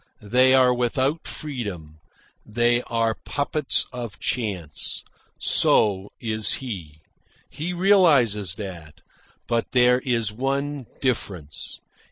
They 0.23 0.55
are 0.55 0.73
without 0.73 1.27
freedom. 1.27 1.99
They 2.43 2.81
are 2.87 3.13
puppets 3.23 3.85
of 3.93 4.19
chance. 4.19 5.03
So 5.37 6.09
is 6.19 6.53
he. 6.53 7.01
He 7.51 7.71
realises 7.71 8.55
that. 8.55 9.01
But 9.45 9.73
there 9.73 9.99
is 9.99 10.31
one 10.31 10.87
difference. 11.01 11.79